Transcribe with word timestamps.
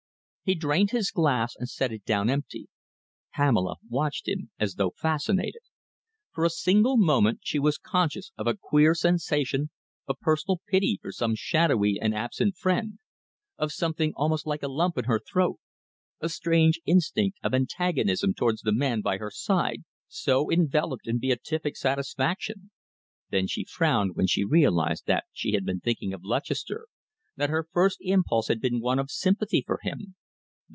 He 0.43 0.55
drained 0.55 0.91
his 0.91 1.11
glass 1.11 1.55
and 1.57 1.69
set 1.69 1.93
it 1.93 2.03
down 2.03 2.29
empty. 2.29 2.67
Pamela 3.31 3.77
watched 3.87 4.27
him 4.27 4.51
as 4.59 4.73
though 4.73 4.91
fascinated. 4.97 5.61
For 6.33 6.43
a 6.43 6.49
single 6.49 6.97
moment 6.97 7.39
she 7.41 7.57
was 7.57 7.77
conscious 7.77 8.33
of 8.37 8.47
a 8.47 8.57
queer 8.59 8.93
sensation 8.93 9.69
of 10.09 10.19
personal 10.19 10.59
pity 10.67 10.99
for 11.01 11.13
some 11.13 11.35
shadowy 11.35 11.99
and 12.01 12.13
absent 12.13 12.57
friend, 12.57 12.99
of 13.57 13.71
something 13.71 14.11
almost 14.17 14.45
like 14.45 14.61
a 14.61 14.67
lump 14.67 14.97
in 14.97 15.05
her 15.05 15.21
throat, 15.21 15.57
a 16.19 16.27
strange 16.27 16.81
instinct 16.85 17.37
of 17.41 17.53
antagonism 17.53 18.33
towards 18.33 18.59
the 18.61 18.73
man 18.73 18.99
by 18.99 19.19
her 19.19 19.31
side 19.31 19.83
so 20.09 20.51
enveloped 20.51 21.07
in 21.07 21.17
beatific 21.17 21.77
satisfaction 21.77 22.71
then 23.29 23.47
she 23.47 23.63
frowned 23.63 24.17
when 24.17 24.27
she 24.27 24.43
realised 24.43 25.05
that 25.05 25.23
she 25.31 25.53
had 25.53 25.63
been 25.63 25.79
thinking 25.79 26.11
of 26.13 26.23
Lutchester, 26.25 26.87
that 27.37 27.49
her 27.51 27.65
first 27.71 27.99
impulse 28.01 28.49
had 28.49 28.59
been 28.59 28.81
one 28.81 28.99
of 28.99 29.09
sympathy 29.09 29.63
for 29.65 29.79
him. 29.83 30.13